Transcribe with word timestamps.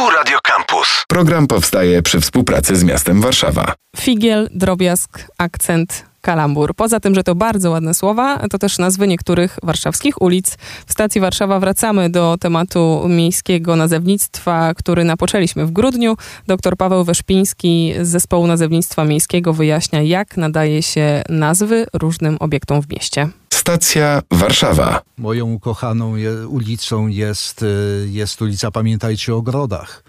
Tu 0.00 0.10
Radio 0.10 0.38
Campus. 0.42 1.04
Program 1.08 1.46
powstaje 1.46 2.02
przy 2.02 2.20
współpracy 2.20 2.76
z 2.76 2.84
miastem 2.84 3.20
Warszawa. 3.20 3.74
Figiel, 3.96 4.48
drobiazg, 4.54 5.26
akcent, 5.38 6.04
kalambur. 6.20 6.74
Poza 6.74 7.00
tym, 7.00 7.14
że 7.14 7.22
to 7.22 7.34
bardzo 7.34 7.70
ładne 7.70 7.94
słowa, 7.94 8.38
to 8.50 8.58
też 8.58 8.78
nazwy 8.78 9.08
niektórych 9.08 9.58
warszawskich 9.62 10.22
ulic. 10.22 10.56
W 10.86 10.92
stacji 10.92 11.20
Warszawa 11.20 11.60
wracamy 11.60 12.10
do 12.10 12.36
tematu 12.40 13.04
miejskiego 13.08 13.76
nazewnictwa, 13.76 14.74
który 14.74 15.04
napoczęliśmy 15.04 15.66
w 15.66 15.70
grudniu. 15.70 16.16
Dr 16.46 16.76
Paweł 16.76 17.04
Weszpiński 17.04 17.94
z 18.02 18.08
zespołu 18.08 18.46
nazewnictwa 18.46 19.04
miejskiego 19.04 19.52
wyjaśnia, 19.52 20.02
jak 20.02 20.36
nadaje 20.36 20.82
się 20.82 21.22
nazwy 21.28 21.86
różnym 21.92 22.36
obiektom 22.40 22.82
w 22.82 22.88
mieście. 22.88 23.28
Stacja 23.60 24.22
Warszawa. 24.30 25.02
Moją 25.18 25.52
ukochaną 25.52 26.16
je, 26.16 26.48
ulicą 26.48 27.06
jest, 27.06 27.62
y, 27.62 28.06
jest 28.10 28.42
ulica 28.42 28.70
Pamiętajcie 28.70 29.34
o 29.34 29.36
Ogrodach. 29.36 30.02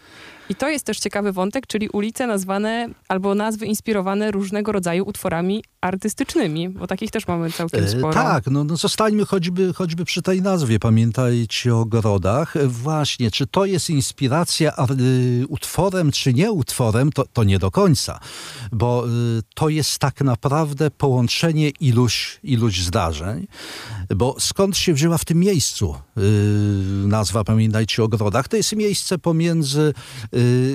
I 0.49 0.55
to 0.55 0.70
jest 0.70 0.85
też 0.85 0.99
ciekawy 0.99 1.31
wątek, 1.31 1.67
czyli 1.67 1.90
ulice 1.90 2.27
nazwane 2.27 2.88
albo 3.07 3.35
nazwy 3.35 3.66
inspirowane 3.66 4.31
różnego 4.31 4.71
rodzaju 4.71 5.05
utworami 5.05 5.63
artystycznymi, 5.81 6.70
bo 6.70 6.88
takich 6.88 7.12
też 7.12 7.27
mamy 7.27 7.52
całkiem 7.52 7.84
E, 7.84 7.88
sporo. 7.88 8.13
Tak, 8.13 8.48
no, 8.48 8.63
no 8.63 8.77
zostańmy 8.77 9.26
choćby, 9.26 9.73
choćby 9.73 10.05
przy 10.05 10.21
tej 10.21 10.41
nazwie. 10.41 10.80
Pamiętajcie 10.80 11.76
o 11.76 11.80
ogrodach. 11.80 12.55
E, 12.55 12.67
Właśnie, 12.67 13.31
czy 13.31 13.48
to 13.48 13.66
jest 13.66 13.90
inspiracja 13.90 14.73
y, 14.99 15.48
utworem, 15.48 16.12
czy 16.12 16.34
nie 16.34 16.52
utworem, 16.52 17.12
to, 17.12 17.26
to 17.34 17.44
nie 17.44 17.59
do 17.59 17.71
końca. 17.71 18.20
Bo 18.71 19.05
to 19.55 19.70
jest 19.70 19.99
tak 19.99 20.21
naprawdę 20.21 20.91
połączenie 20.91 21.70
iluś, 21.70 22.40
iluś 22.43 22.79
zdarzeń. 22.79 23.48
Bo 24.16 24.35
skąd 24.40 24.77
się 24.77 24.93
wzięła 24.93 25.18
w 25.18 25.26
tym 25.26 25.40
miejscu 25.40 25.95
nazwa 27.07 27.43
Pamiętajcie 27.43 28.02
o 28.02 28.05
ogrodach? 28.05 28.48
To 28.48 28.57
jest 28.57 28.76
miejsce 28.76 29.18
pomiędzy 29.18 29.93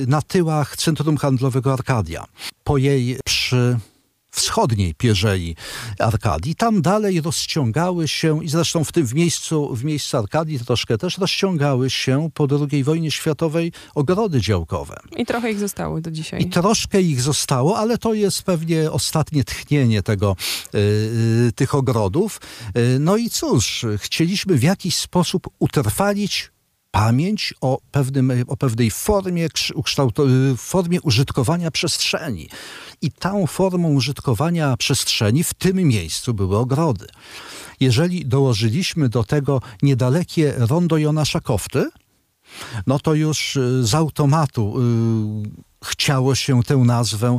na 0.06 0.22
tyłach 0.22 0.76
Centrum 0.76 1.16
Handlowego 1.16 1.72
Arkadia. 1.72 2.24
Po 2.64 2.78
jej 2.78 3.18
przy 3.24 3.78
wschodniej 4.30 4.94
pierzei 4.94 5.56
Arkadii. 5.98 6.54
Tam 6.54 6.82
dalej 6.82 7.20
rozciągały 7.20 8.08
się, 8.08 8.44
i 8.44 8.48
zresztą 8.48 8.84
w 8.84 8.92
tym 8.92 9.06
w 9.06 9.14
miejscu, 9.14 9.74
w 9.74 9.84
miejscu 9.84 10.16
Arkadii 10.16 10.58
troszkę 10.58 10.98
też 10.98 11.18
rozciągały 11.18 11.90
się 11.90 12.30
po 12.34 12.46
II 12.70 12.84
wojnie 12.84 13.10
światowej 13.10 13.72
ogrody 13.94 14.40
działkowe. 14.40 15.00
I 15.16 15.26
trochę 15.26 15.50
ich 15.50 15.58
zostało 15.58 16.00
do 16.00 16.10
dzisiaj. 16.10 16.42
I 16.42 16.46
troszkę 16.46 17.00
ich 17.00 17.22
zostało, 17.22 17.78
ale 17.78 17.98
to 17.98 18.14
jest 18.14 18.42
pewnie 18.42 18.90
ostatnie 18.90 19.44
tchnienie 19.44 20.02
tego, 20.02 20.36
y, 20.74 20.78
y, 21.48 21.52
tych 21.52 21.74
ogrodów. 21.74 22.40
Y, 22.76 22.98
no 23.00 23.16
i 23.16 23.30
cóż, 23.30 23.86
chcieliśmy 23.98 24.54
w 24.56 24.62
jakiś 24.62 24.96
sposób 24.96 25.48
utrwalić 25.58 26.50
pamięć 26.96 27.54
o, 27.60 27.78
pewnym, 27.90 28.32
o 28.46 28.56
pewnej 28.56 28.90
formie, 28.90 29.46
y, 29.46 30.56
formie 30.56 31.00
użytkowania 31.00 31.70
przestrzeni. 31.70 32.48
I 33.02 33.10
tą 33.12 33.46
formą 33.46 33.92
użytkowania 33.92 34.76
przestrzeni 34.76 35.44
w 35.44 35.54
tym 35.54 35.76
miejscu 35.76 36.34
były 36.34 36.58
ogrody. 36.58 37.06
Jeżeli 37.80 38.26
dołożyliśmy 38.26 39.08
do 39.08 39.24
tego 39.24 39.60
niedalekie 39.82 40.54
rondo 40.56 40.98
Jonasza 40.98 41.40
Kofty, 41.40 41.90
no 42.86 42.98
to 42.98 43.14
już 43.14 43.56
y, 43.56 43.86
z 43.86 43.94
automatu 43.94 44.74
y, 44.80 45.84
chciało 45.84 46.34
się 46.34 46.62
tę 46.62 46.76
nazwę 46.76 47.38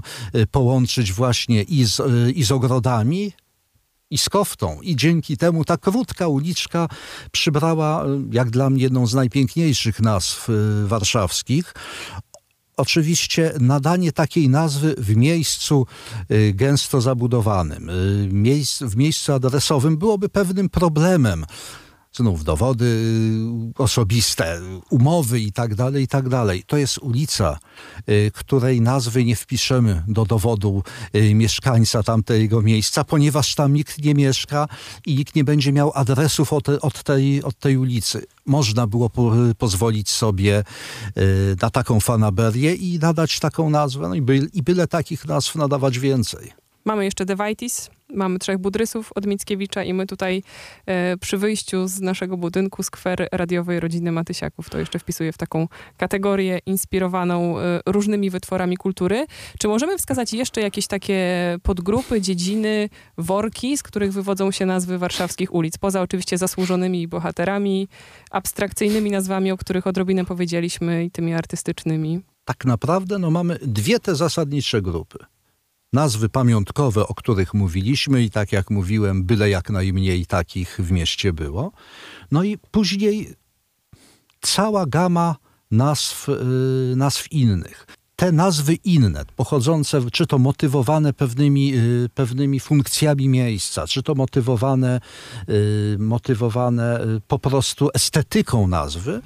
połączyć 0.52 1.14
właśnie 1.14 1.62
i 1.64 1.86
z, 1.86 2.02
i 2.36 2.44
z 2.44 2.52
ogrodami, 2.52 3.34
i 4.10 4.18
z 4.18 4.30
koftą. 4.30 4.82
I 4.82 4.96
dzięki 4.96 5.38
temu 5.38 5.66
ta 5.66 5.78
krótka 5.78 6.28
uliczka 6.28 6.88
przybrała, 7.32 8.06
y, 8.06 8.08
jak 8.32 8.50
dla 8.50 8.70
mnie, 8.70 8.84
jedną 8.84 9.08
z 9.08 9.14
najpiękniejszych 9.14 10.00
nazw 10.00 10.50
y, 10.50 10.88
warszawskich. 10.88 11.74
Oczywiście 12.78 13.54
nadanie 13.60 14.12
takiej 14.12 14.50
nazwy 14.50 14.96
w 14.98 15.16
miejscu 15.16 15.86
y, 16.32 16.54
gęsto 16.54 17.02
zabudowanym, 17.02 17.92
w 18.82 18.96
miejscu 18.96 19.34
adresowym 19.34 19.98
byłoby 19.98 20.30
pewnym 20.30 20.70
problemem. 20.70 21.46
Znów 22.18 22.44
dowody 22.44 22.86
y, 22.86 23.84
osobiste, 23.84 24.60
umowy 24.90 25.40
i 25.40 25.52
tak 25.52 25.76
dalej, 25.76 26.04
i 26.04 26.08
tak 26.08 26.30
dalej. 26.30 26.64
To 26.68 26.78
jest 26.78 26.98
ulica, 26.98 27.60
y, 28.10 28.32
której 28.34 28.82
nazwy 28.82 29.26
nie 29.26 29.36
wpiszemy 29.36 30.04
do 30.08 30.26
dowodu 30.26 30.84
y, 31.16 31.34
mieszkańca 31.36 32.04
tamtego 32.04 32.62
miejsca, 32.62 33.04
ponieważ 33.04 33.56
tam 33.56 33.74
nikt 33.74 34.04
nie 34.04 34.14
mieszka 34.14 34.68
i 35.06 35.16
nikt 35.16 35.36
nie 35.36 35.44
będzie 35.44 35.74
miał 35.74 35.92
adresów 35.96 36.54
od, 36.54 36.70
od, 36.70 37.04
tej, 37.04 37.44
od 37.44 37.60
tej 37.60 37.78
ulicy. 37.78 38.26
Można 38.46 38.88
było 38.88 39.10
po, 39.10 39.34
pozwolić 39.58 40.10
sobie 40.10 40.64
na 41.62 41.70
taką 41.70 42.00
fanaberię 42.00 42.76
i 42.76 43.00
nadać 43.00 43.40
taką 43.40 43.70
nazwę. 43.70 44.08
No 44.08 44.16
i, 44.16 44.22
by, 44.22 44.50
i 44.54 44.64
byle 44.64 44.88
takich 44.88 45.26
nazw 45.26 45.56
nadawać 45.56 46.00
więcej. 46.00 46.54
Mamy 46.86 47.06
jeszcze 47.06 47.26
Dewajtis, 47.26 47.90
mamy 48.10 48.40
trzech 48.40 48.58
budrysów 48.58 49.12
od 49.16 49.26
Mickiewicza 49.26 49.84
i 49.84 49.94
my 49.94 50.06
tutaj 50.06 50.44
e, 50.86 51.18
przy 51.18 51.38
wyjściu 51.38 51.88
z 51.88 52.02
naszego 52.02 52.38
budynku 52.38 52.84
skwer 52.84 53.28
radiowej 53.32 53.80
rodziny 53.80 54.12
Matysiaków. 54.12 54.70
To 54.70 54.80
jeszcze 54.80 55.00
wpisuję 55.00 55.32
w 55.32 55.38
taką 55.38 55.68
kategorię 55.98 56.60
inspirowaną 56.66 57.60
e, 57.60 57.80
różnymi 57.86 58.30
wytworami 58.30 58.78
kultury. 58.78 59.26
Czy 59.60 59.68
możemy 59.68 59.98
wskazać 59.98 60.34
jeszcze 60.34 60.62
jakieś 60.62 60.88
takie 60.88 61.18
podgrupy, 61.64 62.22
dziedziny, 62.22 62.90
worki, 63.18 63.78
z 63.78 63.84
których 63.84 64.14
wywodzą 64.14 64.52
się 64.52 64.66
nazwy 64.66 64.98
warszawskich 64.98 65.54
ulic? 65.54 65.78
Poza 65.78 66.02
oczywiście 66.02 66.38
zasłużonymi 66.38 67.08
bohaterami, 67.08 67.88
abstrakcyjnymi 68.32 69.12
nazwami, 69.12 69.52
o 69.52 69.58
których 69.58 69.88
odrobinę 69.88 70.26
powiedzieliśmy 70.26 71.06
i 71.06 71.12
tymi 71.12 71.34
artystycznymi. 71.34 72.22
tak 72.46 72.66
naprawdę 72.66 73.20
no, 73.20 73.32
mamy 73.32 73.60
dwie 73.62 74.00
te 74.00 74.16
zasadnicze 74.16 74.82
grupy. 74.82 75.18
Nazwy 75.94 76.30
pamiątkowe, 76.30 77.08
o 77.08 77.14
których 77.14 77.54
mówiliśmy, 77.54 78.24
i 78.24 78.30
tak 78.30 78.52
jak 78.52 78.70
mówiłem, 78.70 79.24
byle 79.24 79.50
jak 79.50 79.70
najmniej 79.70 80.26
takich 80.26 80.78
w 80.80 80.92
mieście 80.92 81.34
było. 81.34 81.72
No 82.32 82.44
i 82.44 82.58
później 82.58 83.34
cała 84.42 84.86
gama 84.86 85.36
nazw, 85.72 86.30
y, 86.30 86.96
nazw 86.96 87.32
innych. 87.32 87.88
Te 88.20 88.32
nazwy 88.32 88.76
inne, 88.76 89.26
pochodzące, 89.36 90.12
czy 90.12 90.28
to 90.28 90.38
motywowane 90.40 91.14
pewnymi, 91.14 91.74
y, 91.76 92.10
pewnymi 92.16 92.60
funkcjami 92.60 93.30
miejsca, 93.30 93.88
czy 93.88 94.04
to 94.04 94.16
motywowane, 94.16 95.00
y, 95.50 95.96
motywowane 96.00 97.02
y, 97.02 97.22
po 97.28 97.40
prostu 97.40 97.90
estetyką 97.94 98.68
nazwy, 98.68 99.22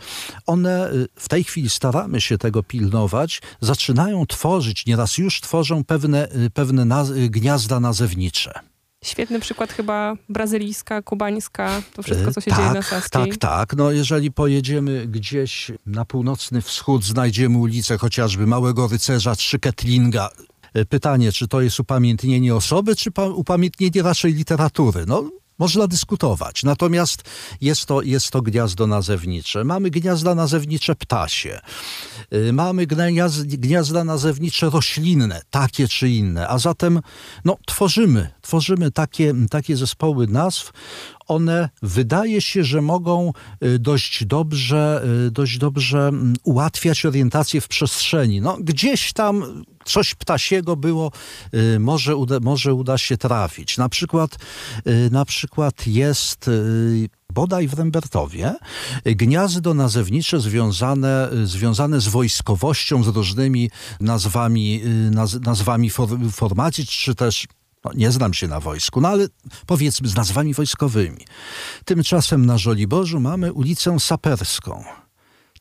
one 0.46 0.90
w 1.16 1.30
tej 1.30 1.44
chwili 1.44 1.70
staramy 1.70 2.22
się 2.22 2.38
tego 2.38 2.64
pilnować, 2.64 3.42
zaczynają 3.62 4.26
tworzyć, 4.26 4.86
nieraz 4.86 5.18
już 5.18 5.42
tworzą 5.42 5.84
pewne, 5.84 6.28
pewne 6.54 6.86
naz- 6.86 7.30
gniazda 7.30 7.80
nazewnicze. 7.80 8.71
Świetny 9.04 9.40
przykład 9.40 9.74
chyba 9.74 10.16
brazylijska, 10.30 11.02
kubańska, 11.02 11.82
to 11.94 12.04
wszystko, 12.04 12.32
co 12.34 12.42
się 12.42 12.52
tak, 12.52 12.60
dzieje 12.60 12.74
na 12.74 12.82
Saskiej. 12.82 13.28
Tak, 13.30 13.38
tak. 13.38 13.76
No 13.76 13.92
jeżeli 13.92 14.32
pojedziemy 14.32 15.08
gdzieś 15.08 15.72
na 15.86 16.06
północny 16.06 16.62
wschód, 16.62 17.04
znajdziemy 17.06 17.58
ulicę 17.58 17.98
chociażby 17.98 18.48
Małego 18.48 18.88
Rycerza 18.88 19.36
czy 19.36 19.60
Ketlinga. 19.60 20.30
E, 20.74 20.86
Pytanie, 20.86 21.32
czy 21.32 21.48
to 21.48 21.62
jest 21.62 21.80
upamiętnienie 21.80 22.56
osoby, 22.56 22.96
czy 22.96 23.12
pa- 23.12 23.26
upamiętnienie 23.28 24.02
raczej 24.04 24.34
literatury? 24.34 25.04
No, 25.08 25.30
można 25.62 25.88
dyskutować. 25.88 26.64
Natomiast 26.64 27.24
jest 27.62 27.86
to, 27.86 28.02
jest 28.02 28.32
to 28.32 28.42
gniazdo 28.42 28.88
nazewnicze. 28.88 29.64
Mamy 29.64 29.90
gniazda 29.90 30.36
nazewnicze 30.36 30.96
ptasie. 30.96 31.60
Y, 32.34 32.54
Mamy 32.54 32.86
gniaz, 32.88 33.44
gniazda 33.44 34.04
nazewnicze 34.04 34.70
roślinne, 34.70 35.42
takie 35.50 35.88
czy 35.88 36.10
inne. 36.10 36.48
A 36.48 36.58
zatem 36.58 37.02
no, 37.46 37.58
tworzymy, 37.66 38.30
tworzymy 38.42 38.92
takie, 38.92 39.34
takie 39.50 39.78
zespoły 39.78 40.28
nazw. 40.28 40.72
One 41.32 41.70
wydaje 41.82 42.42
się, 42.42 42.64
że 42.64 42.82
mogą 42.82 43.34
y, 43.64 43.80
dość 43.80 44.26
dobrze, 44.26 45.04
y, 45.28 45.32
dość 45.32 45.58
dobrze 45.58 46.08
mm, 46.08 46.34
ułatwiać 46.44 47.06
orientację 47.06 47.62
w 47.62 47.68
przestrzeni. 47.68 48.42
No, 48.42 48.58
gdzieś 48.60 49.14
tam 49.14 49.64
coś 49.86 50.16
ptasiego 50.16 50.76
było, 50.76 51.12
y, 51.54 51.80
może 51.80 52.16
uda, 52.16 52.40
może 52.42 52.74
uda 52.74 52.98
się 52.98 53.18
trafić. 53.18 53.78
Na 53.78 53.90
przykład, 53.90 54.38
na 55.12 55.26
przykład 55.26 55.88
jest 55.88 56.50
bodaj 57.34 57.68
w 57.68 57.74
Rembertowie 57.74 58.56
gniazdo 59.06 59.74
nazewnicze 59.74 60.40
związane, 60.40 61.30
związane 61.44 62.02
z 62.02 62.08
wojskowością, 62.08 63.04
z 63.04 63.08
różnymi 63.08 63.70
nazwami, 64.00 64.82
naz, 65.12 65.40
nazwami 65.40 65.90
for, 65.90 66.10
formacji, 66.32 66.86
czy 66.86 67.16
też 67.16 67.48
no, 67.86 67.92
nie 67.96 68.12
znam 68.12 68.34
się 68.34 68.48
na 68.48 68.60
wojsku, 68.60 69.02
no 69.02 69.10
ale 69.10 69.28
powiedzmy 69.66 70.08
z 70.08 70.16
nazwami 70.16 70.54
wojskowymi. 70.54 71.26
Tymczasem 71.86 72.46
na 72.46 72.58
Żoliborzu 72.58 73.20
mamy 73.20 73.54
ulicę 73.54 74.00
Saperską. 74.00 74.84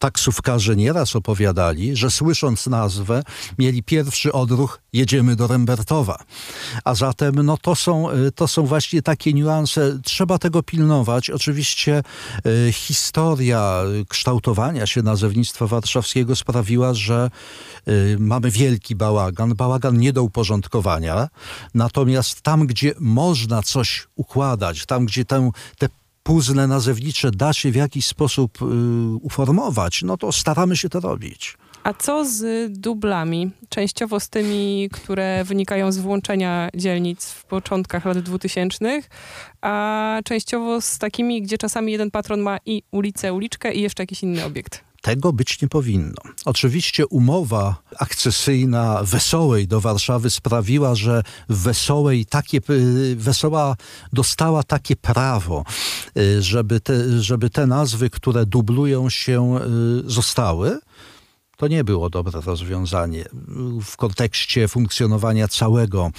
Taksówkarze 0.01 0.77
nieraz 0.77 1.17
opowiadali, 1.17 1.97
że 1.97 2.11
słysząc 2.11 2.67
nazwę 2.67 3.23
mieli 3.59 3.83
pierwszy 3.83 4.33
odruch 4.33 4.81
jedziemy 4.93 5.37
do 5.37 5.47
Rembertowa. 5.47 6.19
A 6.85 6.95
zatem 6.95 7.35
no, 7.43 7.57
to, 7.57 7.75
są, 7.75 8.11
y, 8.11 8.33
to 8.33 8.49
są 8.49 8.67
właśnie 8.67 9.03
takie 9.03 9.33
niuanse. 9.33 9.99
Trzeba 10.05 10.39
tego 10.39 10.63
pilnować. 10.63 11.31
Oczywiście 11.31 12.03
y, 12.69 12.73
historia 12.73 13.83
kształtowania 14.09 14.87
się 14.87 15.03
nazewnictwa 15.03 15.67
warszawskiego 15.67 16.37
sprawiła, 16.37 16.95
że 16.95 17.31
y, 17.89 18.17
mamy 18.21 18.51
wielki 18.51 18.97
bałagan. 18.97 19.55
Bałagan 19.55 19.99
nie 19.99 20.13
do 20.13 20.23
uporządkowania. 20.23 21.29
Natomiast 21.75 22.43
tam, 22.43 22.67
gdzie 22.67 22.95
można 23.01 23.63
coś 23.63 24.09
układać, 24.17 24.87
tam, 24.87 25.07
gdzie 25.07 25.25
tę, 25.25 25.51
te 25.79 25.89
puzzle 26.23 26.67
nazewnicze 26.67 27.31
da 27.31 27.53
się 27.53 27.71
w 27.71 27.77
jakiś 27.77 28.07
sposób 28.07 28.63
y, 28.63 28.65
uformować, 29.21 30.03
no 30.03 30.17
to 30.17 30.33
staramy 30.33 30.77
się 30.77 30.89
to 30.89 31.01
robić. 31.01 31.57
A 31.85 31.95
co 31.95 32.25
z 32.25 32.73
dublami? 32.73 33.51
Częściowo 33.69 34.21
z 34.21 34.29
tymi, 34.29 34.89
które 34.93 35.45
wynikają 35.45 35.93
z 35.93 35.99
włączenia 35.99 36.69
dzielnic 36.75 37.31
w 37.31 37.45
początkach 37.45 38.05
lat 38.05 38.19
2000, 38.19 39.03
a 39.61 40.19
częściowo 40.25 40.81
z 40.81 40.99
takimi, 40.99 41.43
gdzie 41.43 41.59
czasami 41.59 41.93
jeden 41.93 42.11
patron 42.11 42.41
ma 42.41 42.59
i 42.67 42.83
ulicę, 42.91 43.33
uliczkę 43.33 43.75
i 43.75 43.83
jeszcze 43.83 44.03
jakiś 44.03 44.23
inny 44.23 44.45
obiekt. 44.45 44.90
Tego 45.03 45.33
być 45.33 45.63
nie 45.63 45.69
powinno. 45.69 46.23
Oczywiście 46.45 47.07
umowa 47.07 47.83
akcesyjna 47.99 49.01
Wesołej 49.03 49.69
do 49.69 49.81
Warszawy 49.81 50.31
sprawiła, 50.31 50.95
że 50.95 51.23
Wesołej 51.49 52.27
takie, 52.27 52.61
y, 52.71 53.17
Wesoła 53.17 53.77
dostała 54.13 54.63
takie 54.63 54.97
prawo, 54.97 55.65
y, 56.19 56.43
żeby 56.43 56.81
te, 56.81 57.23
żeby 57.23 57.51
te 57.51 57.67
nazwy, 57.67 58.11
które 58.11 58.47
dublują 58.47 59.11
się, 59.11 59.59
y, 60.07 60.11
zostały. 60.11 60.79
To 61.61 61.69
nie 61.69 61.85
było 61.85 62.11
dobre 62.11 62.41
rozwiązanie. 62.41 63.25
W 63.85 63.97
kontekście 63.97 64.69
funkcjonowania 64.69 65.49
całego, 65.49 66.11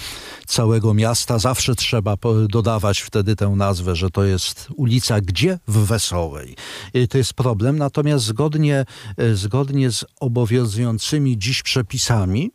całego 0.46 0.94
miasta 0.94 1.38
zawsze 1.38 1.74
trzeba 1.74 2.16
dodawać 2.48 3.00
wtedy 3.00 3.36
tę 3.36 3.48
nazwę, 3.48 3.96
że 3.96 4.10
to 4.10 4.24
jest 4.24 4.68
ulica 4.76 5.20
gdzie? 5.20 5.58
W 5.68 5.78
Wesołej. 5.86 6.56
I 6.94 7.08
to 7.08 7.18
jest 7.18 7.34
problem. 7.34 7.78
Natomiast 7.78 8.24
zgodnie, 8.24 8.84
zgodnie 9.34 9.90
z 9.90 10.04
obowiązującymi 10.20 11.38
dziś 11.38 11.62
przepisami, 11.62 12.50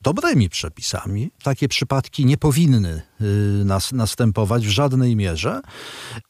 dobrymi 0.00 0.48
przepisami, 0.48 1.30
takie 1.42 1.68
przypadki 1.68 2.26
nie 2.26 2.36
powinny 2.36 3.02
y, 3.20 3.64
nas, 3.64 3.92
następować 3.92 4.66
w 4.66 4.70
żadnej 4.70 5.16
mierze 5.16 5.60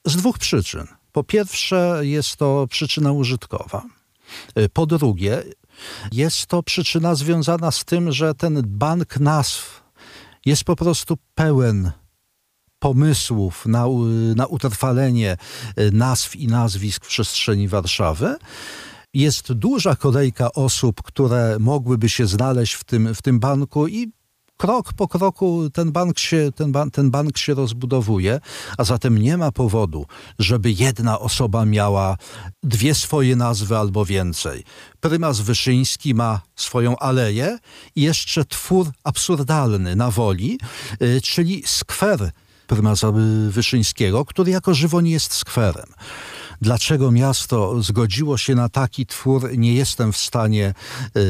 z 0.04 0.16
dwóch 0.16 0.38
przyczyn. 0.38 0.86
Po 1.12 1.24
pierwsze, 1.24 2.00
jest 2.02 2.36
to 2.36 2.66
przyczyna 2.70 3.12
użytkowa. 3.12 3.86
Y, 4.58 4.68
po 4.68 4.86
drugie, 4.86 5.42
jest 6.12 6.46
to 6.46 6.62
przyczyna 6.62 7.14
związana 7.14 7.70
z 7.70 7.84
tym, 7.84 8.12
że 8.12 8.34
ten 8.34 8.62
bank 8.66 9.20
nazw 9.20 9.82
jest 10.44 10.64
po 10.64 10.76
prostu 10.76 11.16
pełen 11.34 11.92
pomysłów 12.78 13.66
na, 13.66 13.86
na 14.36 14.46
utrwalenie 14.46 15.36
y, 15.78 15.92
nazw 15.92 16.36
i 16.36 16.46
nazwisk 16.46 17.04
w 17.04 17.08
przestrzeni 17.08 17.68
Warszawy. 17.68 18.36
Jest 19.14 19.52
duża 19.52 19.96
kolejka 19.96 20.52
osób, 20.52 21.02
które 21.02 21.56
mogłyby 21.60 22.08
się 22.08 22.26
znaleźć 22.26 22.74
w 22.74 22.84
tym, 22.84 23.14
w 23.14 23.22
tym 23.22 23.40
banku 23.40 23.88
i 23.88 24.12
krok 24.56 24.92
po 24.92 25.08
kroku 25.08 25.70
ten 25.70 25.92
bank, 25.92 26.18
się, 26.18 26.50
ten, 26.54 26.72
ban 26.72 26.90
ten 26.90 27.10
bank 27.10 27.38
się 27.38 27.54
rozbudowuje, 27.54 28.40
a 28.78 28.84
zatem 28.84 29.18
nie 29.18 29.36
ma 29.36 29.52
powodu, 29.52 30.06
żeby 30.38 30.72
jedna 30.72 31.18
osoba 31.18 31.64
miała 31.64 32.16
dwie 32.62 32.94
swoje 32.94 33.36
nazwy 33.36 33.76
albo 33.76 34.04
więcej. 34.04 34.64
Prymas 35.00 35.40
Wyszyński 35.40 36.14
ma 36.14 36.40
swoją 36.56 36.98
aleję 36.98 37.58
i 37.96 38.02
jeszcze 38.02 38.44
twór 38.44 38.90
absurdalny 39.04 39.96
na 39.96 40.10
woli, 40.10 40.58
yy, 41.00 41.20
czyli 41.20 41.62
skwer 41.66 42.30
prymasa 42.66 43.12
Wyszyńskiego, 43.48 44.24
który 44.24 44.50
jako 44.50 44.74
żywo 44.74 45.00
nie 45.00 45.10
jest 45.10 45.34
skwerem. 45.34 45.86
Dlaczego 46.60 47.10
miasto 47.10 47.82
zgodziło 47.82 48.38
się 48.38 48.54
na 48.54 48.68
taki 48.68 49.06
twór, 49.06 49.58
nie 49.58 49.74
jestem 49.74 50.12
w 50.12 50.16
stanie 50.16 50.74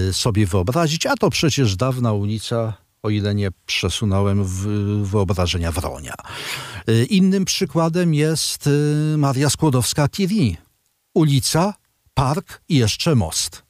y, 0.08 0.12
sobie 0.12 0.46
wyobrazić, 0.46 1.06
a 1.06 1.14
to 1.14 1.30
przecież 1.30 1.76
dawna 1.76 2.12
ulica 2.12 2.85
o 3.06 3.10
ile 3.10 3.34
nie 3.34 3.50
przesunąłem 3.66 4.44
w 4.44 4.66
wyobrażenia 5.10 5.72
Wronia. 5.72 6.14
Y, 6.88 7.04
innym 7.04 7.44
przykładem 7.44 8.14
jest 8.14 8.66
y, 8.66 9.14
Maria 9.18 9.48
Skłodowska-Curie. 9.48 10.56
Ulica, 11.14 11.74
park 12.14 12.62
i 12.68 12.76
jeszcze 12.76 13.14
most 13.14 13.65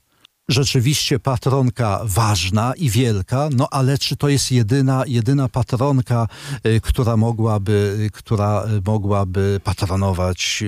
rzeczywiście 0.48 1.18
patronka 1.18 2.00
ważna 2.04 2.72
i 2.76 2.90
wielka, 2.90 3.48
no 3.56 3.68
ale 3.70 3.98
czy 3.98 4.16
to 4.16 4.28
jest 4.28 4.52
jedyna, 4.52 5.04
jedyna 5.06 5.48
patronka, 5.48 6.28
y, 6.66 6.80
która 6.80 7.16
mogłaby, 7.16 8.08
która 8.12 8.64
mogłaby 8.86 9.60
patronować 9.64 10.64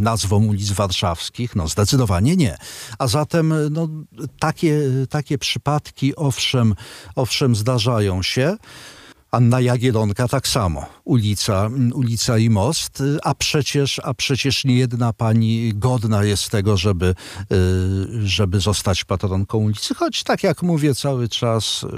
nazwą 0.00 0.44
ulic 0.46 0.70
warszawskich? 0.70 1.56
No 1.56 1.68
zdecydowanie 1.68 2.36
nie. 2.36 2.56
A 2.98 3.06
zatem 3.06 3.54
no, 3.70 3.88
takie, 4.38 4.80
takie 5.10 5.38
przypadki 5.38 6.16
owszem, 6.16 6.74
owszem 7.16 7.56
zdarzają 7.56 8.22
się. 8.22 8.56
Anna 9.30 9.60
Jagielonka 9.60 10.28
tak 10.28 10.48
samo, 10.48 10.86
ulica, 11.04 11.70
ulica 11.94 12.38
i 12.38 12.50
most, 12.50 13.02
a 13.22 13.34
przecież, 13.34 14.00
a 14.04 14.14
przecież 14.14 14.64
nie 14.64 14.76
jedna 14.76 15.12
pani 15.12 15.72
godna 15.74 16.24
jest 16.24 16.50
tego, 16.50 16.76
żeby, 16.76 17.14
y, 17.52 18.28
żeby 18.28 18.60
zostać 18.60 19.04
patronką 19.04 19.58
ulicy, 19.58 19.94
choć 19.94 20.22
tak 20.22 20.42
jak 20.42 20.62
mówię 20.62 20.94
cały 20.94 21.28
czas, 21.28 21.82
y, 21.82 21.88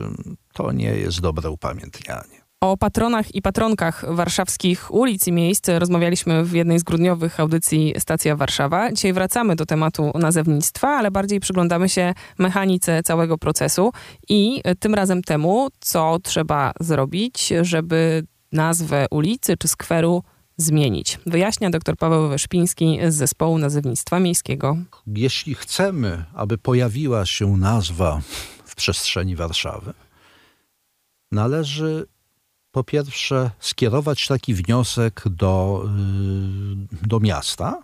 to 0.53 0.73
nie 0.73 0.91
jest 0.91 1.21
dobre 1.21 1.51
upamiętnianie. 1.51 2.42
O 2.63 2.77
patronach 2.77 3.35
i 3.35 3.43
patronkach 3.43 4.15
warszawskich 4.15 4.95
ulic 4.95 5.27
i 5.27 5.33
miejsc 5.33 5.69
rozmawialiśmy 5.69 6.45
w 6.45 6.53
jednej 6.53 6.79
z 6.79 6.83
grudniowych 6.83 7.41
audycji 7.41 7.95
Stacja 7.99 8.37
Warszawa. 8.37 8.93
Dzisiaj 8.93 9.13
wracamy 9.13 9.57
do 9.57 9.67
tematu 9.67 10.13
nazewnictwa, 10.15 10.89
ale 10.89 11.11
bardziej 11.11 11.41
przyglądamy 11.41 11.89
się 11.89 12.15
mechanice 12.39 13.03
całego 13.03 13.39
procesu 13.39 13.93
i 14.29 14.63
tym 14.81 14.95
razem 14.95 15.23
temu, 15.23 15.69
co 15.81 16.19
trzeba 16.23 16.73
zrobić, 16.81 17.53
żeby 17.63 18.27
nazwę 18.53 19.07
ulicy 19.11 19.57
czy 19.57 19.69
skweru 19.69 20.23
zmienić. 20.57 21.19
Wyjaśnia 21.27 21.71
dr 21.71 21.97
Paweł 21.97 22.29
Weszpiński 22.29 22.99
z 23.09 23.15
zespołu 23.15 23.59
nazewnictwa 23.59 24.21
miejskiego. 24.21 24.77
Jeśli 25.07 25.55
chcemy, 25.55 26.25
aby 26.35 26.59
pojawiła 26.59 27.27
się 27.27 27.57
nazwa 27.57 28.21
w 28.65 28.75
przestrzeni 28.75 29.37
Warszawy, 29.37 29.93
należy 31.33 32.07
po 32.73 32.85
pierwsze 32.85 33.51
skierować 33.61 34.27
taki 34.27 34.55
wniosek 34.55 35.23
do, 35.27 35.85
y, 37.03 37.07
do 37.07 37.21
miasta. 37.21 37.83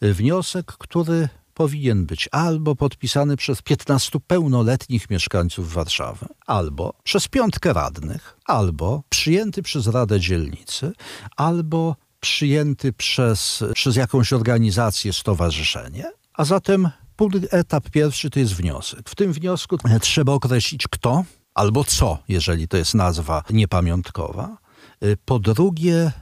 Wniosek, 0.00 0.66
który 0.66 1.28
powinien 1.54 2.06
być 2.06 2.28
albo 2.32 2.76
podpisany 2.76 3.36
przez 3.36 3.62
15 3.62 4.20
pełnoletnich 4.20 5.10
mieszkańców 5.10 5.72
Warszawy, 5.72 6.26
albo 6.46 6.94
przez 7.04 7.28
piątkę 7.28 7.72
radnych, 7.72 8.36
albo 8.44 9.02
przyjęty 9.08 9.62
przez 9.62 9.86
Radę 9.86 10.20
Dzielnicy, 10.20 10.92
albo 11.36 11.96
przyjęty 12.20 12.92
przez, 12.92 13.64
przez 13.74 13.96
jakąś 13.96 14.32
organizację, 14.32 15.12
stowarzyszenie. 15.12 16.04
A 16.34 16.44
zatem 16.44 16.88
etap 17.50 17.90
pierwszy 17.90 18.30
to 18.30 18.38
jest 18.38 18.54
wniosek. 18.54 19.10
W 19.10 19.14
tym 19.14 19.32
wniosku 19.32 19.78
trzeba 20.00 20.32
określić 20.32 20.88
kto, 20.90 21.24
albo 21.54 21.84
co, 21.84 22.18
jeżeli 22.28 22.68
to 22.68 22.76
jest 22.76 22.94
nazwa 22.94 23.42
niepamiątkowa. 23.50 24.56
Y, 25.04 25.16
po 25.24 25.38
drugie, 25.38 26.12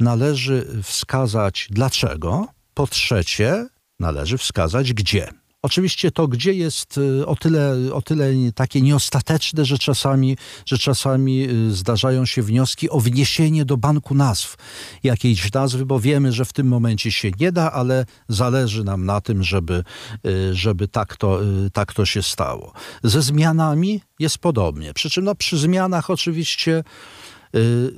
należy 0.00 0.82
wskazać 0.82 1.68
dlaczego. 1.70 2.46
Po 2.74 2.86
trzecie, 2.86 3.68
należy 4.00 4.38
wskazać 4.38 4.92
gdzie. 4.92 5.28
Oczywiście 5.66 6.10
to, 6.10 6.28
gdzie 6.28 6.52
jest 6.52 6.98
y, 6.98 7.26
o 7.26 7.36
tyle, 7.36 7.76
o 7.92 8.02
tyle 8.02 8.32
takie 8.54 8.82
nieostateczne, 8.82 9.64
że 9.64 9.78
czasami, 9.78 10.36
że 10.66 10.78
czasami 10.78 11.48
y, 11.50 11.74
zdarzają 11.74 12.26
się 12.26 12.42
wnioski 12.42 12.90
o 12.90 13.00
wniesienie 13.00 13.64
do 13.64 13.76
banku 13.76 14.14
nazw 14.14 14.56
jakiejś 15.02 15.52
nazwy, 15.52 15.86
bo 15.86 16.00
wiemy, 16.00 16.32
że 16.32 16.44
w 16.44 16.52
tym 16.52 16.66
momencie 16.66 17.12
się 17.12 17.30
nie 17.40 17.52
da, 17.52 17.72
ale 17.72 18.06
zależy 18.28 18.84
nam 18.84 19.04
na 19.04 19.20
tym, 19.20 19.42
żeby, 19.42 19.84
y, 20.26 20.54
żeby 20.54 20.88
tak, 20.88 21.16
to, 21.16 21.40
tak 21.72 21.92
to 21.92 22.06
się 22.06 22.22
stało. 22.22 22.72
Ze 23.02 23.22
zmianami 23.22 24.00
jest 24.18 24.38
podobnie. 24.38 24.94
Przy 24.94 25.10
czym 25.10 25.24
no, 25.24 25.34
przy 25.34 25.58
zmianach 25.58 26.10
oczywiście 26.10 26.84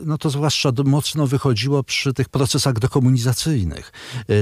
no 0.04 0.18
to 0.18 0.30
zwłaszcza 0.30 0.72
mocno 0.84 1.26
wychodziło 1.26 1.82
przy 1.82 2.12
tych 2.14 2.28
procesach 2.28 2.78
dekomunizacyjnych. 2.78 3.92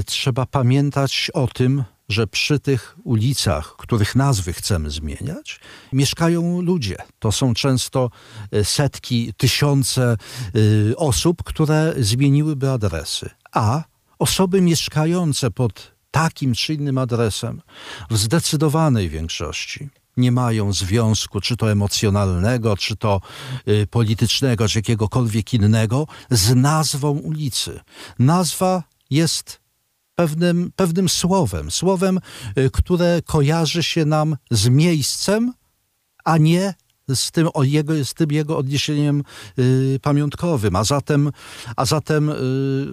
Trzeba 0.06 0.46
pamiętać 0.46 1.30
o 1.34 1.46
tym, 1.46 1.84
że 2.08 2.26
przy 2.26 2.58
tych 2.58 2.96
ulicach, 3.04 3.76
których 3.78 4.14
nazwy 4.14 4.52
chcemy 4.52 4.90
zmieniać, 4.90 5.60
mieszkają 5.92 6.60
ludzie. 6.60 6.96
To 7.18 7.32
są 7.32 7.54
często 7.54 8.10
e, 8.52 8.64
setki, 8.64 9.34
tysiące 9.36 10.16
e, 10.92 10.96
osób, 10.96 11.42
które 11.42 11.94
zmieniłyby 11.98 12.70
adresy. 12.70 13.30
A 13.52 13.84
osoby 14.18 14.60
mieszkające 14.60 15.50
pod 15.50 15.96
takim 16.10 16.54
czy 16.54 16.74
innym 16.74 16.98
adresem 16.98 17.62
w 18.10 18.16
zdecydowanej 18.16 19.08
większości 19.08 19.88
nie 20.16 20.32
mają 20.32 20.72
związku, 20.72 21.40
czy 21.40 21.56
to 21.56 21.72
emocjonalnego, 21.72 22.76
czy 22.76 22.96
to 22.96 23.20
y, 23.68 23.86
politycznego, 23.86 24.68
czy 24.68 24.78
jakiegokolwiek 24.78 25.54
innego, 25.54 26.06
z 26.30 26.54
nazwą 26.54 27.10
ulicy. 27.10 27.80
Nazwa 28.18 28.82
jest 29.10 29.60
pewnym, 30.16 30.72
pewnym 30.76 31.08
słowem, 31.08 31.70
słowem, 31.70 32.20
y, 32.58 32.70
które 32.70 33.22
kojarzy 33.24 33.82
się 33.82 34.04
nam 34.04 34.36
z 34.50 34.68
miejscem, 34.68 35.52
a 36.24 36.38
nie 36.38 36.74
z 37.14 37.30
tym, 37.30 37.48
o 37.54 37.62
jego, 37.62 38.04
z 38.04 38.14
tym 38.14 38.32
jego 38.32 38.58
odniesieniem 38.58 39.22
y, 39.58 39.98
pamiątkowym. 40.02 40.76
A 40.76 40.84
zatem, 40.84 41.32
a 41.76 41.84
zatem 41.84 42.28
y, 42.28 42.34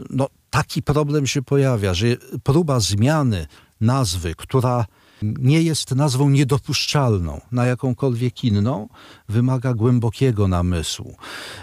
no, 0.10 0.28
taki 0.50 0.82
problem 0.82 1.28
się 1.28 1.42
pojawia, 1.42 1.94
że 1.94 2.08
próba 2.44 2.80
zmiany 2.80 3.48
nazwy, 3.82 4.36
która 4.36 4.86
nie 5.22 5.62
jest 5.62 5.92
nazwą 5.92 6.30
niedopuszczalną 6.30 7.42
na 7.52 7.66
jakąkolwiek 7.66 8.44
inną, 8.44 8.90
wymaga 9.30 9.74
głębokiego 9.74 10.48
namysłu. 10.48 11.16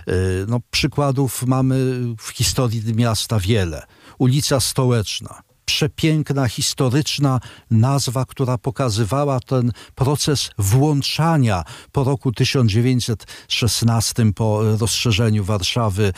Y, 0.09 0.13
no, 0.49 0.61
przykładów 0.71 1.47
mamy 1.47 2.01
w 2.19 2.29
historii 2.29 2.95
miasta 2.95 3.39
wiele. 3.39 3.87
Ulica 4.19 4.61
Stołeczna, 4.61 5.43
przepiękna, 5.71 6.49
historyczna 6.49 7.41
nazwa, 7.71 8.25
która 8.25 8.59
pokazywała 8.59 9.41
ten 9.41 9.73
proces 9.95 10.51
włączania 10.59 11.65
po 11.93 12.05
roku 12.05 12.33
1916, 12.33 14.33
po 14.35 14.77
rozszerzeniu 14.77 15.45
Warszawy 15.45 16.13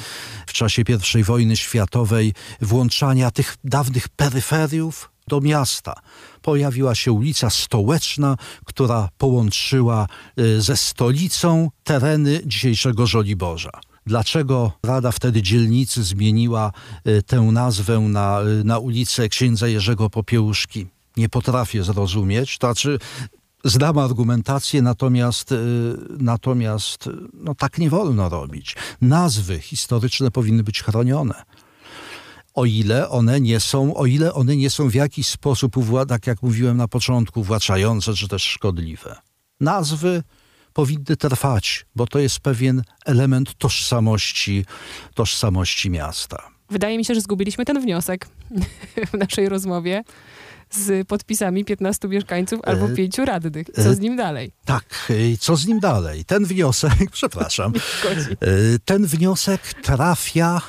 w 0.46 0.52
czasie 0.52 0.82
I 1.18 1.24
wojny 1.24 1.56
światowej, 1.56 2.34
włączania 2.60 3.30
tych 3.30 3.56
dawnych 3.64 4.08
peryferiów 4.08 5.10
do 5.28 5.40
miasta. 5.40 5.94
Pojawiła 6.42 6.94
się 6.94 7.12
ulica 7.12 7.50
Stołeczna, 7.50 8.36
która 8.64 9.08
połączyła 9.18 10.06
y, 10.38 10.60
ze 10.60 10.76
stolicą 10.76 11.70
tereny 11.84 12.40
dzisiejszego 12.46 13.06
Żoliborza. 13.06 13.91
Dlaczego 14.06 14.72
Rada 14.82 15.12
wtedy 15.12 15.42
dzielnicy 15.42 16.02
zmieniła 16.02 16.72
y, 17.06 17.22
tę 17.22 17.40
nazwę 17.40 18.00
na, 18.00 18.40
y, 18.60 18.64
na 18.64 18.78
ulicę 18.78 19.28
księdza 19.28 19.68
Jerzego 19.68 20.10
Popiełuszki? 20.10 20.86
Nie 21.16 21.28
potrafię 21.28 21.82
zrozumieć. 21.84 22.58
To 22.58 22.66
znaczy, 22.66 22.98
Znam 23.64 23.98
argumentację, 23.98 24.82
natomiast, 24.82 25.54
natomiast 26.18 27.08
no, 27.34 27.54
tak 27.54 27.78
nie 27.78 27.90
wolno 27.90 28.28
robić. 28.28 28.76
Nazwy 29.00 29.58
historyczne 29.58 30.30
powinny 30.30 30.62
być 30.62 30.82
chronione 30.82 31.42
o 32.54 32.64
ile 32.64 33.08
one 33.08 33.40
nie 33.40 33.60
są, 33.60 33.94
o 33.94 34.06
ile 34.06 34.34
one 34.34 34.56
nie 34.56 34.70
są 34.70 34.88
w 34.88 34.94
jakiś 34.94 35.26
sposób, 35.26 35.76
tak 36.08 36.26
jak 36.26 36.42
mówiłem 36.42 36.76
na 36.76 36.88
początku, 36.88 37.40
uwłaczające 37.40 38.14
czy 38.14 38.28
też 38.28 38.42
szkodliwe. 38.42 39.16
Nazwy 39.60 40.22
powinny 40.72 41.16
trwać, 41.18 41.86
bo 41.96 42.06
to 42.06 42.18
jest 42.18 42.40
pewien 42.40 42.82
element 43.04 43.54
tożsamości, 43.58 44.64
tożsamości 45.14 45.90
miasta. 45.90 46.48
Wydaje 46.70 46.98
mi 46.98 47.04
się, 47.04 47.14
że 47.14 47.20
zgubiliśmy 47.20 47.64
ten 47.64 47.80
wniosek 47.80 48.28
w 49.12 49.14
naszej 49.18 49.48
rozmowie 49.48 50.04
z 50.72 51.08
podpisami 51.08 51.64
15 51.64 52.08
mieszkańców 52.08 52.60
albo 52.64 52.86
e, 52.86 52.94
pięciu 52.94 53.24
radnych. 53.24 53.66
Co 53.74 53.90
e, 53.90 53.94
z 53.94 54.00
nim 54.00 54.16
dalej? 54.16 54.52
Tak, 54.64 54.84
e, 55.10 55.36
co 55.36 55.56
z 55.56 55.66
nim 55.66 55.80
dalej? 55.80 56.24
Ten 56.24 56.44
wniosek, 56.44 57.10
przepraszam, 57.12 57.72
ten 58.84 59.06
wniosek 59.06 59.60
trafia, 59.74 60.60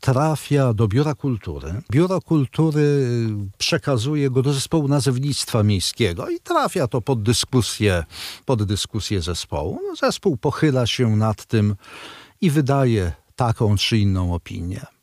trafia 0.00 0.74
do 0.74 0.88
Biura 0.88 1.14
Kultury. 1.14 1.74
Biuro 1.90 2.20
Kultury 2.20 3.08
przekazuje 3.58 4.30
go 4.30 4.42
do 4.42 4.52
zespołu 4.52 4.88
nazewnictwa 4.88 5.62
miejskiego 5.62 6.28
i 6.28 6.40
trafia 6.40 6.88
to 6.88 7.00
pod 7.00 7.22
dyskusję, 7.22 8.04
pod 8.44 8.62
dyskusję 8.62 9.20
zespołu. 9.22 9.80
No, 9.88 9.96
zespół 9.96 10.36
pochyla 10.36 10.86
się 10.86 11.16
nad 11.16 11.44
tym 11.44 11.76
i 12.40 12.50
wydaje 12.50 13.12
taką 13.36 13.76
czy 13.76 13.98
inną 13.98 14.34
opinię 14.34 14.95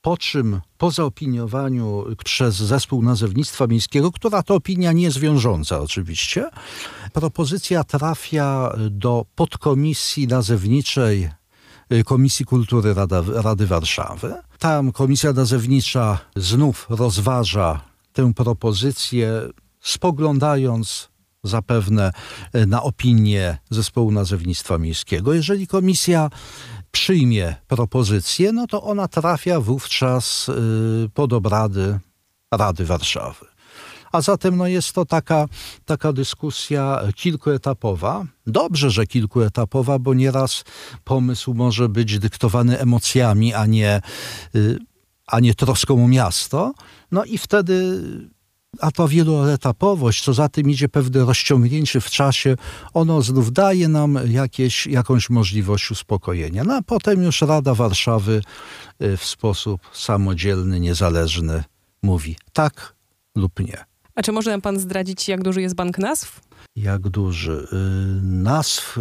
po 0.00 0.16
czym 0.16 0.60
po 0.78 0.90
zaopiniowaniu 0.90 2.04
przez 2.24 2.56
zespół 2.56 3.02
nazewnictwa 3.02 3.66
miejskiego, 3.66 4.12
która 4.12 4.42
to 4.42 4.54
opinia 4.54 4.92
nie 4.92 5.02
jest 5.02 5.18
wiążąca 5.18 5.80
oczywiście, 5.80 6.50
propozycja 7.12 7.84
trafia 7.84 8.72
do 8.90 9.24
podkomisji 9.34 10.26
nazewniczej 10.26 11.30
y, 11.92 12.04
Komisji 12.04 12.44
Kultury 12.44 12.94
Rada, 12.94 13.22
Rady 13.26 13.66
Warszawy. 13.66 14.34
Tam 14.58 14.92
komisja 14.92 15.32
nazewnicza 15.32 16.18
znów 16.36 16.86
rozważa 16.90 17.80
tę 18.12 18.34
propozycję, 18.34 19.32
spoglądając 19.80 21.08
zapewne 21.44 22.12
y, 22.54 22.66
na 22.66 22.82
opinię 22.82 23.58
zespołu 23.70 24.10
nazewnictwa 24.10 24.78
miejskiego. 24.78 25.34
Jeżeli 25.34 25.66
komisja 25.66 26.30
przyjmie 26.98 27.54
propozycję, 27.68 28.52
no 28.52 28.66
to 28.66 28.82
ona 28.82 29.08
trafia 29.08 29.60
wówczas 29.60 30.48
y, 30.48 31.10
pod 31.14 31.32
obrady 31.32 31.98
Rady 32.52 32.84
Warszawy. 32.84 33.46
A 34.12 34.20
zatem 34.20 34.56
no 34.56 34.66
jest 34.66 34.92
to 34.92 35.04
taka, 35.04 35.48
taka 35.84 36.12
dyskusja 36.12 37.00
kilkuetapowa. 37.16 38.24
Dobrze, 38.46 38.90
że 38.90 39.06
kilkuetapowa, 39.06 39.98
bo 39.98 40.14
nieraz 40.14 40.64
pomysł 41.04 41.54
może 41.54 41.88
być 41.88 42.18
dyktowany 42.18 42.78
emocjami, 42.78 43.54
a 43.54 43.66
nie, 43.66 44.00
y, 44.54 44.78
a 45.26 45.40
nie 45.40 45.54
troską 45.54 46.04
o 46.04 46.08
miasto. 46.08 46.72
No 47.12 47.24
i 47.24 47.38
wtedy 47.38 48.02
a 48.80 48.90
ta 48.90 49.08
wieloetapowość, 49.08 50.24
co 50.24 50.34
za 50.34 50.48
tym 50.48 50.70
idzie 50.70 50.88
pewne 50.88 51.24
rozciągnięcie 51.24 52.00
w 52.00 52.10
czasie, 52.10 52.56
ono 52.94 53.22
znów 53.22 53.52
daje 53.52 53.88
nam 53.88 54.18
jakieś, 54.26 54.86
jakąś 54.86 55.30
możliwość 55.30 55.90
uspokojenia. 55.90 56.64
No 56.64 56.74
a 56.74 56.82
potem 56.82 57.22
już 57.22 57.42
Rada 57.42 57.74
Warszawy 57.74 58.42
y, 59.02 59.16
w 59.16 59.24
sposób 59.24 59.80
samodzielny, 59.92 60.80
niezależny 60.80 61.64
mówi 62.02 62.36
tak 62.52 62.94
lub 63.34 63.60
nie. 63.60 63.84
A 64.14 64.22
czy 64.22 64.32
może 64.32 64.50
nam 64.50 64.60
pan 64.60 64.78
zdradzić, 64.78 65.28
jak 65.28 65.42
duży 65.42 65.62
jest 65.62 65.74
bank 65.74 65.98
nazw? 65.98 66.40
Jak 66.76 67.08
duży? 67.08 67.68
Y, 67.72 68.22
nazw 68.22 68.98
y, 68.98 69.00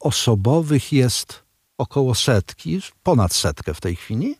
osobowych 0.00 0.92
jest 0.92 1.42
około 1.78 2.14
setki, 2.14 2.80
ponad 3.02 3.32
setkę 3.32 3.74
w 3.74 3.80
tej 3.80 3.96
chwili 3.96 4.36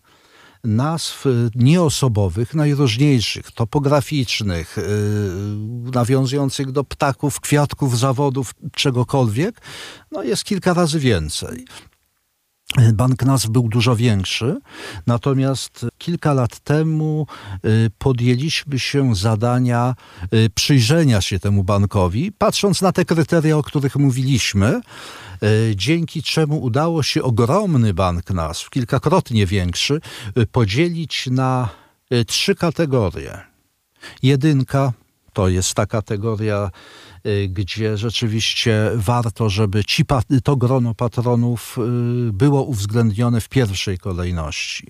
nazw 0.64 1.26
y, 1.26 1.50
nieosobowych, 1.54 2.54
najróżniejszych, 2.54 3.52
topograficznych, 3.52 4.76
yy, 4.76 5.90
nawiązujących 5.90 6.72
do 6.72 6.84
ptaków, 6.84 7.40
kwiatków, 7.40 7.98
zawodów, 7.98 8.54
czegokolwiek, 8.72 9.60
no 10.12 10.22
jest 10.22 10.44
kilka 10.44 10.74
razy 10.74 10.98
więcej. 11.00 11.64
Bank 12.92 13.22
nazw 13.22 13.48
był 13.48 13.68
dużo 13.68 13.96
większy, 13.96 14.60
natomiast 15.06 15.86
kilka 15.98 16.32
lat 16.32 16.58
temu 16.58 17.26
y, 17.64 17.90
podjęliśmy 17.98 18.78
się 18.78 19.14
zadania 19.14 19.94
y, 20.34 20.50
przyjrzenia 20.54 21.20
się 21.20 21.38
temu 21.38 21.64
bankowi, 21.64 22.32
patrząc 22.32 22.82
na 22.82 22.92
te 22.92 23.04
kryteria, 23.04 23.56
o 23.56 23.62
których 23.62 23.96
mówiliśmy, 23.96 24.76
y, 24.76 24.80
dzięki 25.74 26.22
czemu 26.22 26.62
udało 26.62 27.02
się 27.02 27.22
ogromny 27.22 27.94
bank 27.94 28.30
nazw, 28.30 28.70
kilkakrotnie 28.70 29.46
większy, 29.46 30.00
podzielić 30.52 31.26
na 31.26 31.68
trzy 32.26 32.54
kategorie. 32.54 33.38
Jedynka 34.22 34.92
to 35.32 35.48
jest 35.48 35.74
ta 35.74 35.86
kategoria 35.86 36.70
gdzie 37.48 37.96
rzeczywiście 37.96 38.90
warto, 38.94 39.48
żeby 39.48 39.84
ci, 39.84 40.04
to 40.44 40.56
grono 40.56 40.94
patronów 40.94 41.76
było 42.32 42.62
uwzględnione 42.62 43.40
w 43.40 43.48
pierwszej 43.48 43.98
kolejności. 43.98 44.86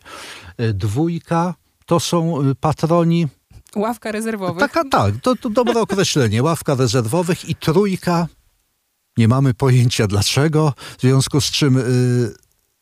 Dwójka 0.75 1.55
to 1.87 2.01
są 2.01 2.39
patroni 2.61 3.29
Ławka 3.77 4.13
rezerwowych. 4.13 4.61
Taka, 4.61 4.85
tak, 4.85 5.15
to, 5.23 5.37
to 5.37 5.51
dobre 5.51 5.81
określenie. 5.81 6.43
Ławka 6.43 6.75
rezerwowych 6.75 7.49
i 7.49 7.55
trójka. 7.55 8.27
Nie 9.21 9.29
mamy 9.29 9.55
pojęcia 9.55 10.07
dlaczego, 10.07 10.73
w 10.99 11.01
związku 11.01 11.41
z 11.41 11.51
czym 11.51 11.83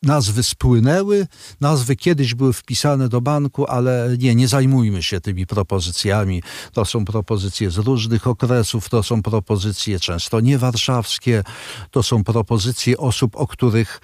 nazwy 0.03 0.43
spłynęły, 0.43 1.27
nazwy 1.61 1.95
kiedyś 1.95 2.35
były 2.35 2.53
wpisane 2.53 3.09
do 3.09 3.21
banku, 3.21 3.65
ale 3.67 4.15
nie, 4.19 4.35
nie 4.35 4.47
zajmujmy 4.47 5.03
się 5.03 5.21
tymi 5.21 5.47
propozycjami. 5.47 6.43
To 6.73 6.85
są 6.85 7.05
propozycje 7.05 7.71
z 7.71 7.77
różnych 7.77 8.27
okresów, 8.27 8.89
to 8.89 9.03
są 9.03 9.21
propozycje 9.21 9.99
często 9.99 10.39
niewarszawskie, 10.39 11.43
to 11.91 12.03
są 12.03 12.23
propozycje 12.23 12.97
osób, 12.97 13.35
o 13.35 13.47
których 13.47 14.01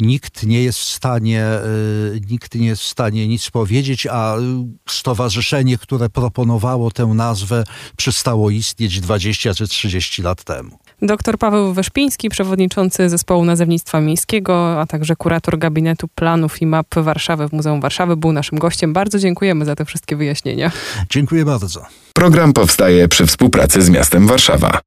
nikt 0.00 0.46
nie 0.46 0.62
jest 0.62 0.78
w 0.78 0.84
stanie, 0.84 1.46
y, 2.14 2.20
nikt 2.30 2.54
nie 2.54 2.66
jest 2.66 2.82
w 2.82 2.86
stanie 2.86 3.28
nic 3.28 3.50
powiedzieć, 3.50 4.06
a 4.06 4.36
stowarzyszenie, 4.88 5.78
które 5.78 6.08
proponowało 6.08 6.90
tę 6.90 7.06
nazwę, 7.06 7.64
przestało 7.96 8.50
istnieć 8.50 9.00
20 9.00 9.54
czy 9.54 9.68
30 9.68 10.22
lat 10.22 10.44
temu. 10.44 10.81
Dr 11.02 11.38
Paweł 11.38 11.72
Weszpiński, 11.72 12.28
przewodniczący 12.28 13.08
zespołu 13.08 13.44
nazewnictwa 13.44 14.00
miejskiego, 14.00 14.80
a 14.80 14.86
także 14.86 15.16
kurator 15.16 15.58
gabinetu 15.58 16.08
planów 16.08 16.62
i 16.62 16.66
map 16.66 16.94
Warszawy 16.96 17.48
w 17.48 17.52
Muzeum 17.52 17.80
Warszawy 17.80 18.16
był 18.16 18.32
naszym 18.32 18.58
gościem. 18.58 18.92
Bardzo 18.92 19.18
dziękujemy 19.18 19.64
za 19.64 19.76
te 19.76 19.84
wszystkie 19.84 20.16
wyjaśnienia. 20.16 20.70
Dziękuję 21.10 21.44
bardzo. 21.44 21.82
Program 22.14 22.52
powstaje 22.52 23.08
przy 23.08 23.26
współpracy 23.26 23.82
z 23.82 23.90
miastem 23.90 24.26
Warszawa. 24.26 24.80